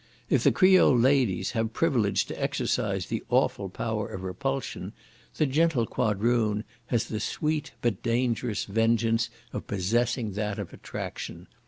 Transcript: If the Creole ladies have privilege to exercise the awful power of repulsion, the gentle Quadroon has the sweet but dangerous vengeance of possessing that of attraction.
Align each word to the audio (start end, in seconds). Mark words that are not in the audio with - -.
If 0.31 0.43
the 0.43 0.51
Creole 0.51 0.97
ladies 0.97 1.51
have 1.51 1.73
privilege 1.73 2.25
to 2.25 2.41
exercise 2.41 3.05
the 3.05 3.23
awful 3.29 3.69
power 3.69 4.07
of 4.07 4.23
repulsion, 4.23 4.93
the 5.35 5.45
gentle 5.45 5.85
Quadroon 5.85 6.63
has 6.87 7.05
the 7.05 7.19
sweet 7.19 7.73
but 7.83 8.01
dangerous 8.01 8.65
vengeance 8.65 9.29
of 9.53 9.67
possessing 9.67 10.31
that 10.31 10.57
of 10.57 10.73
attraction. 10.73 11.45